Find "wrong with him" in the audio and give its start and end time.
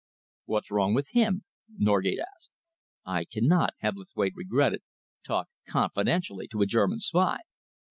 0.71-1.43